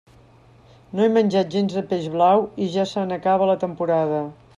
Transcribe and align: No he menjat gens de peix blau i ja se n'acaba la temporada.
No 0.99 1.03
he 1.07 1.11
menjat 1.17 1.51
gens 1.55 1.75
de 1.79 1.83
peix 1.91 2.07
blau 2.13 2.41
i 2.65 2.71
ja 2.77 2.87
se 2.93 3.05
n'acaba 3.13 3.51
la 3.51 3.59
temporada. 3.65 4.23